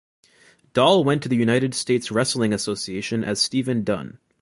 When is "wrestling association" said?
2.11-3.23